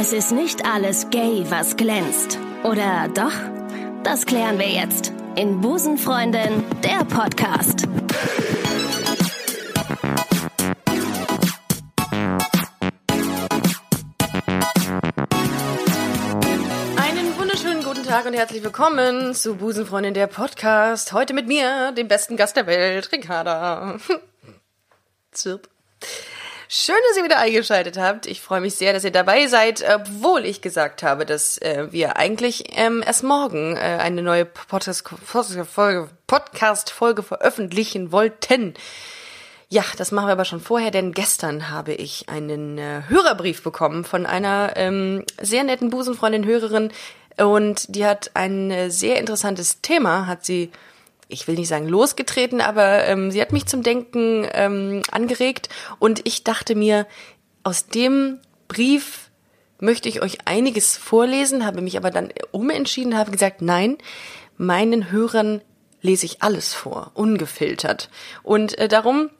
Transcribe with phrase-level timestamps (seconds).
[0.00, 2.38] Es ist nicht alles gay, was glänzt.
[2.62, 3.32] Oder doch?
[4.04, 7.82] Das klären wir jetzt in Busenfreundin, der Podcast.
[16.96, 21.12] Einen wunderschönen guten Tag und herzlich willkommen zu Busenfreundin, der Podcast.
[21.12, 23.98] Heute mit mir, dem besten Gast der Welt, Ricarda.
[25.32, 25.68] Zirp.
[26.70, 28.26] Schön, dass ihr wieder eingeschaltet habt.
[28.26, 32.18] Ich freue mich sehr, dass ihr dabei seid, obwohl ich gesagt habe, dass äh, wir
[32.18, 38.74] eigentlich ähm, erst morgen äh, eine neue Podcast-Folge Podcast -Folge veröffentlichen wollten.
[39.70, 44.04] Ja, das machen wir aber schon vorher, denn gestern habe ich einen äh, Hörerbrief bekommen
[44.04, 46.92] von einer ähm, sehr netten Busenfreundin, Hörerin,
[47.38, 50.70] und die hat ein äh, sehr interessantes Thema, hat sie
[51.28, 56.26] ich will nicht sagen losgetreten, aber ähm, sie hat mich zum Denken ähm, angeregt und
[56.26, 57.06] ich dachte mir,
[57.62, 59.30] aus dem Brief
[59.78, 63.98] möchte ich euch einiges vorlesen, habe mich aber dann umentschieden, habe gesagt, nein,
[64.56, 65.60] meinen Hörern
[66.00, 68.08] lese ich alles vor, ungefiltert.
[68.42, 69.30] Und äh, darum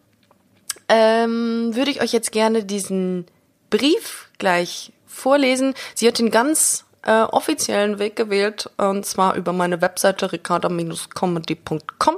[0.89, 3.27] ähm, würde ich euch jetzt gerne diesen
[3.71, 5.75] Brief gleich vorlesen.
[5.95, 12.17] Sie hat ihn ganz äh, offiziellen Weg gewählt, und zwar über meine Webseite ricarda-comedy.com.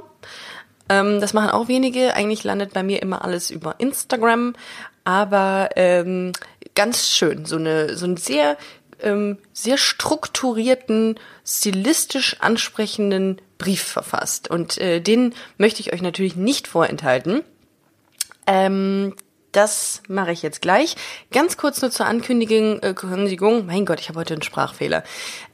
[0.89, 2.13] Ähm, das machen auch wenige.
[2.15, 4.55] Eigentlich landet bei mir immer alles über Instagram,
[5.03, 6.33] aber ähm,
[6.75, 7.45] ganz schön.
[7.45, 8.57] So eine, so ein sehr,
[9.01, 14.49] ähm, sehr strukturierten, stilistisch ansprechenden Brief verfasst.
[14.49, 17.43] Und äh, den möchte ich euch natürlich nicht vorenthalten.
[18.47, 19.15] Ähm,
[19.51, 20.95] das mache ich jetzt gleich.
[21.31, 22.81] Ganz kurz nur zur Ankündigung.
[22.81, 23.65] Äh, Kündigung.
[23.65, 25.03] Mein Gott, ich habe heute einen Sprachfehler.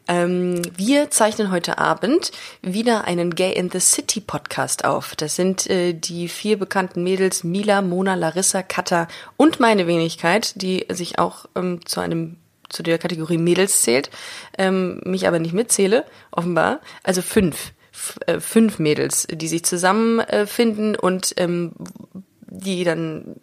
[0.07, 2.31] Ähm, wir zeichnen heute Abend
[2.61, 5.15] wieder einen Gay in the City Podcast auf.
[5.15, 10.85] Das sind äh, die vier bekannten Mädels Mila, Mona, Larissa, Katha und meine Wenigkeit, die
[10.89, 12.37] sich auch ähm, zu einem
[12.69, 14.09] zu der Kategorie Mädels zählt,
[14.57, 16.81] ähm, mich aber nicht mitzähle, offenbar.
[17.01, 17.71] Also fünf
[18.25, 21.71] äh, fünf Mädels, die sich zusammenfinden und ähm,
[22.49, 23.35] die dann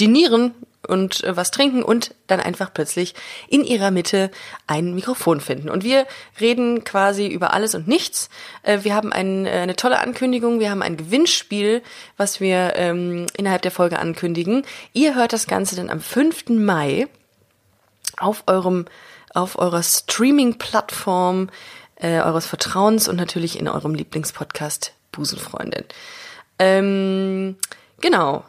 [0.00, 0.54] dinieren
[0.86, 3.14] und äh, was trinken und dann einfach plötzlich
[3.48, 4.30] in ihrer Mitte
[4.66, 5.68] ein Mikrofon finden.
[5.68, 6.06] Und wir
[6.40, 8.30] reden quasi über alles und nichts.
[8.62, 11.82] Äh, wir haben ein, äh, eine tolle Ankündigung, wir haben ein Gewinnspiel,
[12.16, 14.64] was wir ähm, innerhalb der Folge ankündigen.
[14.92, 16.48] Ihr hört das Ganze dann am 5.
[16.48, 17.08] Mai
[18.16, 18.86] auf eurem,
[19.34, 21.50] auf eurer Streaming-Plattform
[21.96, 25.84] äh, eures Vertrauens und natürlich in eurem Lieblingspodcast Busenfreundin.
[26.58, 27.56] Ähm,
[28.00, 28.44] Genau.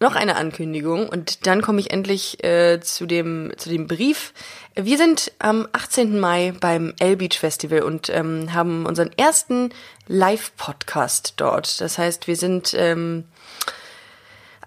[0.00, 4.32] Noch eine Ankündigung und dann komme ich endlich äh, zu dem zu dem Brief.
[4.76, 6.20] Wir sind am 18.
[6.20, 9.70] Mai beim L Beach Festival und ähm, haben unseren ersten
[10.06, 11.80] Live-Podcast dort.
[11.80, 13.24] Das heißt, wir sind ähm,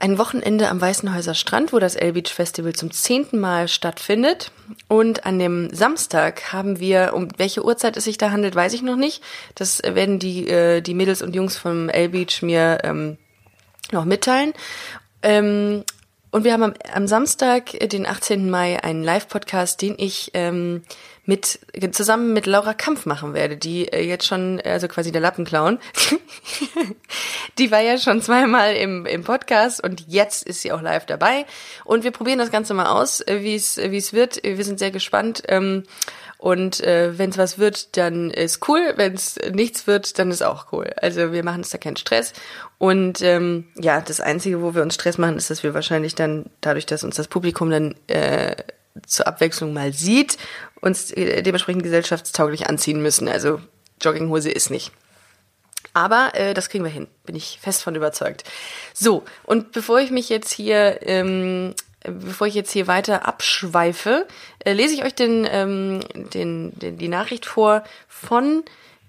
[0.01, 4.51] ein Wochenende am Weißenhäuser Strand, wo das L Beach Festival zum zehnten Mal stattfindet.
[4.89, 8.81] Und an dem Samstag haben wir, um welche Uhrzeit es sich da handelt, weiß ich
[8.81, 9.23] noch nicht.
[9.55, 13.17] Das werden die, äh, die Mädels und Jungs vom L Beach mir ähm,
[13.93, 14.53] noch mitteilen.
[15.23, 15.83] Ähm,
[16.31, 18.49] und wir haben am, am, Samstag, äh, den 18.
[18.49, 20.83] Mai, einen Live-Podcast, den ich ähm,
[21.25, 21.59] mit
[21.91, 25.77] zusammen mit Laura Kampf machen werde, die äh, jetzt schon, also quasi der Lappenclown,
[27.57, 31.45] die war ja schon zweimal im, im Podcast und jetzt ist sie auch live dabei.
[31.83, 34.41] Und wir probieren das Ganze mal aus, äh, wie es wird.
[34.43, 35.43] Wir sind sehr gespannt.
[35.47, 35.83] Ähm,
[36.41, 38.93] und äh, wenn es was wird, dann ist cool.
[38.95, 40.91] Wenn es nichts wird, dann ist auch cool.
[40.99, 42.33] Also wir machen uns da keinen Stress.
[42.79, 46.47] Und ähm, ja, das Einzige, wo wir uns Stress machen, ist, dass wir wahrscheinlich dann,
[46.59, 48.55] dadurch, dass uns das Publikum dann äh,
[49.05, 50.39] zur Abwechslung mal sieht,
[50.81, 53.29] uns äh, dementsprechend gesellschaftstauglich anziehen müssen.
[53.29, 53.61] Also
[54.01, 54.91] Jogginghose ist nicht.
[55.93, 58.45] Aber äh, das kriegen wir hin, bin ich fest von überzeugt.
[58.95, 64.27] So, und bevor ich mich jetzt hier ähm, bevor ich jetzt hier weiter abschweife,
[64.59, 66.01] äh, lese ich euch den, ähm,
[66.33, 68.63] den, den, die Nachricht vor von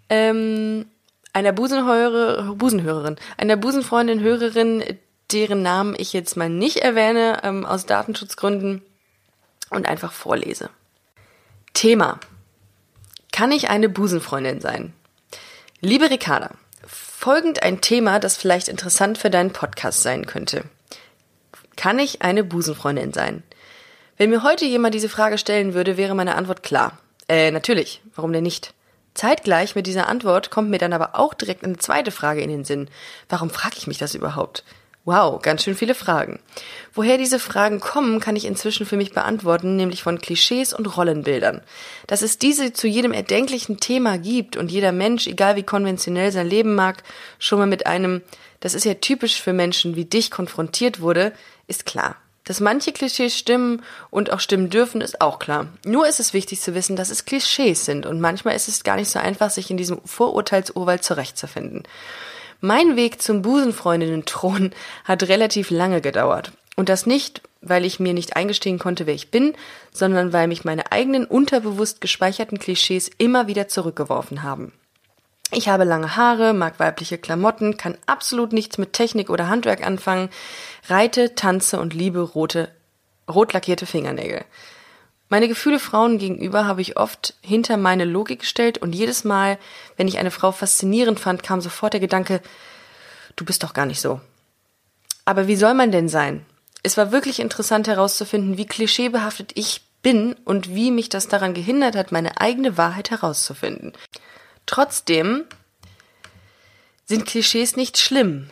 [0.08, 0.86] ähm,
[1.32, 4.84] einer Busenhörer, Busenhörerin, einer Busenfreundin, Hörerin,
[5.32, 8.82] deren Namen ich jetzt mal nicht erwähne, ähm, aus Datenschutzgründen
[9.70, 10.68] und einfach vorlese.
[11.72, 12.20] Thema.
[13.32, 14.92] Kann ich eine Busenfreundin sein?
[15.80, 16.50] Liebe Ricarda,
[16.86, 20.64] folgend ein Thema, das vielleicht interessant für deinen Podcast sein könnte.
[21.82, 23.42] Kann ich eine Busenfreundin sein?
[24.16, 26.96] Wenn mir heute jemand diese Frage stellen würde, wäre meine Antwort klar.
[27.28, 28.00] Äh, natürlich.
[28.14, 28.72] Warum denn nicht?
[29.14, 32.64] Zeitgleich mit dieser Antwort kommt mir dann aber auch direkt eine zweite Frage in den
[32.64, 32.88] Sinn.
[33.28, 34.62] Warum frage ich mich das überhaupt?
[35.04, 36.38] Wow, ganz schön viele Fragen.
[36.94, 41.60] Woher diese Fragen kommen, kann ich inzwischen für mich beantworten, nämlich von Klischees und Rollenbildern.
[42.06, 46.46] Dass es diese zu jedem erdenklichen Thema gibt und jeder Mensch, egal wie konventionell sein
[46.46, 47.02] Leben mag,
[47.40, 48.22] schon mal mit einem,
[48.60, 51.32] das ist ja typisch für Menschen wie dich konfrontiert wurde,
[51.66, 52.14] ist klar.
[52.44, 55.66] Dass manche Klischees stimmen und auch stimmen dürfen, ist auch klar.
[55.84, 58.96] Nur ist es wichtig zu wissen, dass es Klischees sind und manchmal ist es gar
[58.96, 61.82] nicht so einfach, sich in diesem Vorurteilsurwald zurechtzufinden.
[62.64, 64.70] Mein Weg zum Busenfreundinnen-Thron
[65.04, 66.52] hat relativ lange gedauert.
[66.76, 69.54] Und das nicht, weil ich mir nicht eingestehen konnte, wer ich bin,
[69.92, 74.72] sondern weil mich meine eigenen unterbewusst gespeicherten Klischees immer wieder zurückgeworfen haben.
[75.50, 80.30] Ich habe lange Haare, mag weibliche Klamotten, kann absolut nichts mit Technik oder Handwerk anfangen,
[80.86, 82.68] reite, tanze und liebe rote,
[83.28, 84.44] rot lackierte Fingernägel.
[85.32, 89.58] Meine Gefühle Frauen gegenüber habe ich oft hinter meine Logik gestellt und jedes Mal,
[89.96, 92.42] wenn ich eine Frau faszinierend fand, kam sofort der Gedanke,
[93.34, 94.20] du bist doch gar nicht so.
[95.24, 96.44] Aber wie soll man denn sein?
[96.82, 101.96] Es war wirklich interessant herauszufinden, wie klischeebehaftet ich bin und wie mich das daran gehindert
[101.96, 103.94] hat, meine eigene Wahrheit herauszufinden.
[104.66, 105.44] Trotzdem
[107.06, 108.50] sind Klischees nicht schlimm.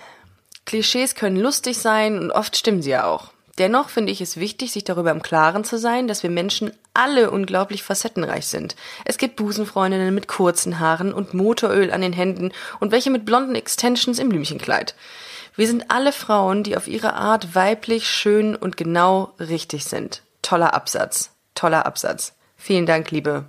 [0.65, 3.33] Klischees können lustig sein und oft stimmen sie ja auch.
[3.61, 7.31] Dennoch finde ich es wichtig, sich darüber im Klaren zu sein, dass wir Menschen alle
[7.31, 8.75] unglaublich facettenreich sind.
[9.05, 13.55] Es gibt Busenfreundinnen mit kurzen Haaren und Motoröl an den Händen und welche mit blonden
[13.55, 14.95] Extensions im Blümchenkleid.
[15.57, 20.23] Wir sind alle Frauen, die auf ihre Art weiblich, schön und genau richtig sind.
[20.41, 21.33] Toller Absatz.
[21.55, 22.33] Toller Absatz.
[22.57, 23.45] Vielen Dank, liebe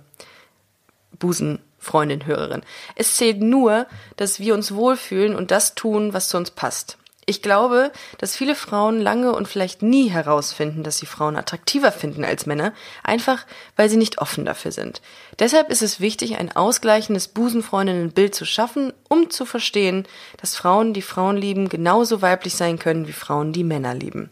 [1.18, 2.60] Busenfreundin, Hörerin.
[2.96, 3.86] Es zählt nur,
[4.16, 6.98] dass wir uns wohlfühlen und das tun, was zu uns passt.
[7.24, 12.24] Ich glaube, dass viele Frauen lange und vielleicht nie herausfinden, dass sie Frauen attraktiver finden
[12.24, 12.72] als Männer,
[13.04, 13.46] einfach
[13.76, 15.00] weil sie nicht offen dafür sind.
[15.38, 20.04] Deshalb ist es wichtig, ein ausgleichendes Busenfreundinnenbild zu schaffen, um zu verstehen,
[20.40, 24.30] dass Frauen, die Frauen lieben, genauso weiblich sein können wie Frauen, die Männer lieben.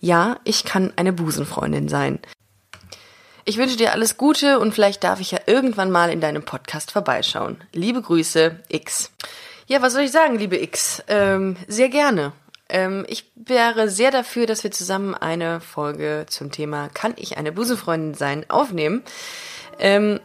[0.00, 2.18] Ja, ich kann eine Busenfreundin sein.
[3.44, 6.90] Ich wünsche dir alles Gute und vielleicht darf ich ja irgendwann mal in deinem Podcast
[6.90, 7.58] vorbeischauen.
[7.72, 9.12] Liebe Grüße, X.
[9.68, 11.02] Ja, was soll ich sagen, liebe X?
[11.08, 12.32] Ähm, sehr gerne.
[12.68, 17.50] Ähm, ich wäre sehr dafür, dass wir zusammen eine Folge zum Thema Kann ich eine
[17.50, 19.02] Busenfreundin sein aufnehmen.
[19.80, 20.20] Ähm,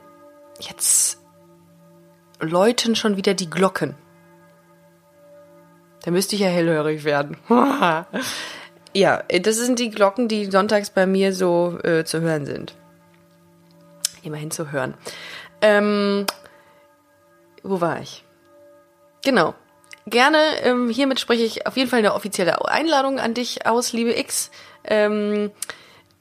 [0.59, 1.19] jetzt
[2.39, 3.95] läuten schon wieder die Glocken.
[6.03, 7.37] Da müsste ich ja hellhörig werden.
[8.93, 12.75] ja, das sind die Glocken, die sonntags bei mir so äh, zu hören sind.
[14.21, 14.93] Immerhin zu hören.
[15.61, 16.27] Ähm,
[17.63, 18.23] wo war ich?
[19.23, 19.53] Genau.
[20.07, 24.17] Gerne, ähm, hiermit spreche ich auf jeden Fall eine offizielle Einladung an dich aus, liebe
[24.17, 24.49] X.
[24.83, 25.51] Ähm,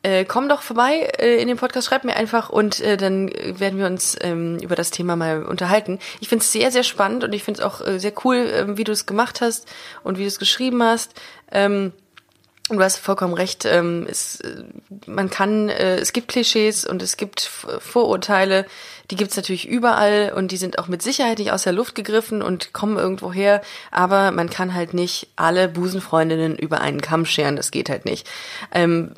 [0.02, 3.79] äh, komm doch vorbei äh, in den Podcast, schreib mir einfach und äh, dann werden
[3.79, 5.99] wir uns ähm, über das Thema mal unterhalten.
[6.20, 8.76] Ich finde es sehr, sehr spannend und ich finde es auch äh, sehr cool, äh,
[8.76, 9.67] wie du es gemacht hast
[10.02, 11.12] und wie du es geschrieben hast.
[11.52, 11.93] Ähm,
[12.71, 13.65] und du hast vollkommen recht.
[13.65, 14.63] Ähm, es, äh,
[15.07, 18.65] man kann, äh, es gibt Klischees und es gibt Vorurteile.
[19.11, 22.43] Die gibt's natürlich überall und die sind auch mit Sicherheit nicht aus der Luft gegriffen
[22.43, 23.61] und kommen irgendwo her.
[23.91, 27.57] Aber man kann halt nicht alle Busenfreundinnen über einen Kamm scheren.
[27.57, 28.29] Das geht halt nicht.
[28.73, 29.13] Ähm,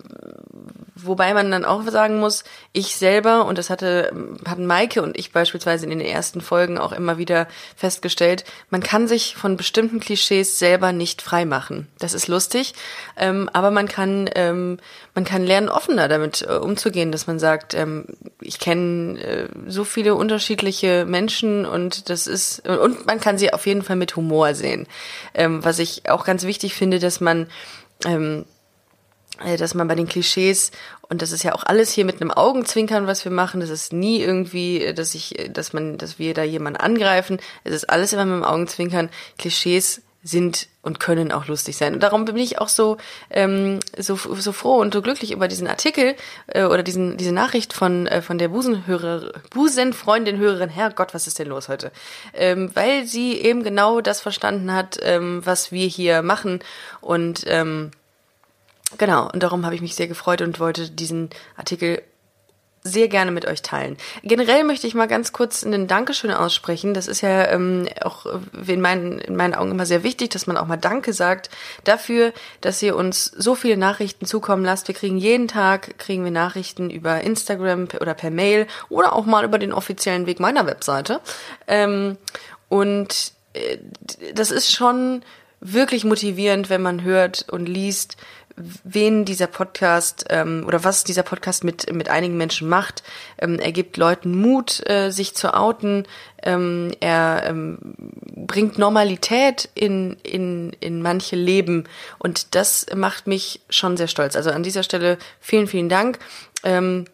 [0.94, 4.12] Wobei man dann auch sagen muss, ich selber, und das hatte,
[4.46, 9.08] hatten Maike und ich beispielsweise in den ersten Folgen auch immer wieder festgestellt, man kann
[9.08, 11.88] sich von bestimmten Klischees selber nicht frei machen.
[11.98, 12.74] Das ist lustig,
[13.16, 14.78] ähm, aber man kann, ähm,
[15.14, 18.04] man kann lernen, offener damit äh, umzugehen, dass man sagt, ähm,
[18.40, 23.66] ich kenne äh, so viele unterschiedliche Menschen und das ist, und man kann sie auf
[23.66, 24.86] jeden Fall mit Humor sehen.
[25.32, 27.48] Ähm, was ich auch ganz wichtig finde, dass man,
[28.04, 28.51] ähm, äh,
[29.58, 30.70] dass man bei den Klischees
[31.12, 33.60] und das ist ja auch alles hier mit einem Augenzwinkern, was wir machen.
[33.60, 37.38] Das ist nie irgendwie, äh, dass ich, äh, dass man, dass wir da jemanden angreifen.
[37.64, 39.10] Es ist alles immer mit dem Augenzwinkern.
[39.36, 41.92] Klischees sind und können auch lustig sein.
[41.92, 42.96] Und darum bin ich auch so
[43.28, 46.14] ähm, so, so froh und so glücklich über diesen Artikel
[46.46, 50.70] äh, oder diesen diese Nachricht von äh, von der Busenhörer Busenfreundin Hörerin.
[50.70, 51.92] Herrgott, was ist denn los heute?
[52.32, 56.60] Ähm, weil sie eben genau das verstanden hat, ähm, was wir hier machen
[57.02, 57.90] und ähm,
[58.98, 62.02] Genau, und darum habe ich mich sehr gefreut und wollte diesen Artikel
[62.84, 63.96] sehr gerne mit euch teilen.
[64.24, 66.94] Generell möchte ich mal ganz kurz einen Dankeschön aussprechen.
[66.94, 68.26] Das ist ja ähm, auch
[68.66, 71.48] in meinen, in meinen Augen immer sehr wichtig, dass man auch mal Danke sagt
[71.84, 74.88] dafür, dass ihr uns so viele Nachrichten zukommen lasst.
[74.88, 79.44] Wir kriegen jeden Tag, kriegen wir Nachrichten über Instagram oder per Mail oder auch mal
[79.44, 81.20] über den offiziellen Weg meiner Webseite.
[81.68, 82.16] Ähm,
[82.68, 83.78] und äh,
[84.34, 85.22] das ist schon
[85.62, 88.16] wirklich motivierend, wenn man hört und liest,
[88.56, 93.02] wen dieser Podcast ähm, oder was dieser Podcast mit, mit einigen Menschen macht.
[93.38, 96.06] Ähm, er gibt Leuten Mut, äh, sich zu outen.
[96.42, 97.78] Ähm, er ähm,
[98.34, 101.84] bringt Normalität in, in, in manche Leben.
[102.18, 104.36] Und das macht mich schon sehr stolz.
[104.36, 106.18] Also an dieser Stelle vielen, vielen Dank.
[106.64, 107.06] Ähm,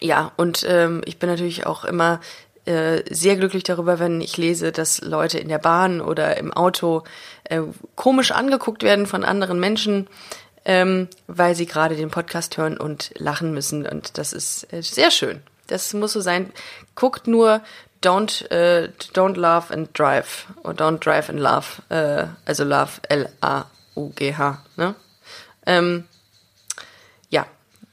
[0.00, 2.20] ja, und ähm, ich bin natürlich auch immer
[2.64, 7.02] äh, sehr glücklich darüber, wenn ich lese, dass Leute in der Bahn oder im Auto
[7.44, 7.60] äh,
[7.96, 10.06] komisch angeguckt werden von anderen Menschen
[10.64, 13.86] ähm, weil sie gerade den Podcast hören und lachen müssen.
[13.86, 15.42] Und das ist äh, sehr schön.
[15.66, 16.52] Das muss so sein.
[16.94, 17.62] Guckt nur
[18.02, 20.46] Don't, äh, don't Love and Drive.
[20.64, 21.66] Oder Don't Drive and Love.
[21.88, 24.64] Äh, also Love, L-A-U-G-H.
[24.76, 24.94] Ne?
[25.66, 26.04] Ähm,
[27.30, 27.46] ja,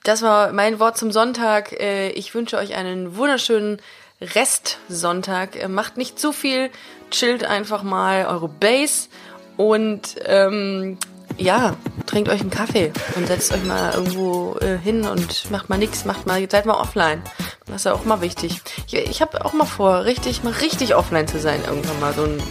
[0.04, 1.74] das war mein Wort zum Sonntag.
[1.74, 3.82] Äh, ich wünsche euch einen wunderschönen
[4.22, 5.56] Restsonntag.
[5.56, 6.72] Äh, macht nicht zu viel,
[7.12, 9.10] chillt einfach mal eure Base
[9.58, 10.98] und ähm,
[11.38, 15.78] ja, trinkt euch einen Kaffee und setzt euch mal irgendwo äh, hin und macht mal
[15.78, 17.22] nichts, macht mal, seid mal offline.
[17.66, 18.62] Das ist ja auch mal wichtig.
[18.88, 22.24] Ich, ich habe auch mal vor, richtig, mal richtig offline zu sein, irgendwann mal so
[22.24, 22.42] ein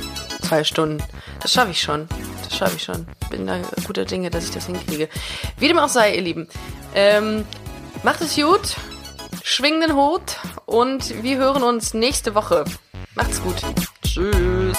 [0.49, 1.03] zwei Stunden.
[1.41, 2.09] Das schaffe ich schon.
[2.43, 3.07] Das schaffe ich schon.
[3.31, 5.09] Bin da guter Dinge, dass ich das hinkriege.
[5.59, 6.49] Wie dem auch sei, ihr Lieben.
[6.95, 7.45] Ähm,
[8.03, 8.77] macht es gut,
[9.43, 12.65] schwing den Hut und wir hören uns nächste Woche.
[13.15, 13.57] Macht's gut.
[14.03, 14.79] Tschüss.